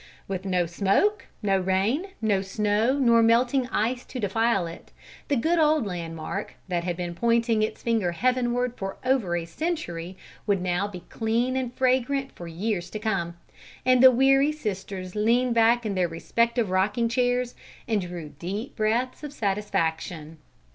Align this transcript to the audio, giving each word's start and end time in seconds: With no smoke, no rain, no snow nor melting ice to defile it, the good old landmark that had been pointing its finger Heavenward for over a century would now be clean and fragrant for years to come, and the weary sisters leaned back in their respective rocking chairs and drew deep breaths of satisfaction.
With 0.27 0.45
no 0.45 0.65
smoke, 0.65 1.27
no 1.43 1.59
rain, 1.59 2.07
no 2.23 2.41
snow 2.41 2.97
nor 2.97 3.21
melting 3.21 3.67
ice 3.67 4.03
to 4.05 4.19
defile 4.19 4.65
it, 4.65 4.91
the 5.27 5.35
good 5.35 5.59
old 5.59 5.85
landmark 5.85 6.55
that 6.69 6.83
had 6.83 6.97
been 6.97 7.13
pointing 7.13 7.61
its 7.61 7.83
finger 7.83 8.13
Heavenward 8.13 8.73
for 8.77 8.97
over 9.05 9.35
a 9.35 9.45
century 9.45 10.17
would 10.47 10.59
now 10.59 10.87
be 10.87 11.01
clean 11.09 11.55
and 11.55 11.71
fragrant 11.71 12.31
for 12.31 12.47
years 12.47 12.89
to 12.89 12.97
come, 12.97 13.37
and 13.85 14.01
the 14.01 14.09
weary 14.09 14.51
sisters 14.51 15.13
leaned 15.13 15.53
back 15.53 15.85
in 15.85 15.93
their 15.93 16.07
respective 16.07 16.71
rocking 16.71 17.07
chairs 17.07 17.53
and 17.87 18.01
drew 18.01 18.29
deep 18.39 18.75
breaths 18.75 19.21
of 19.21 19.31
satisfaction. 19.31 20.39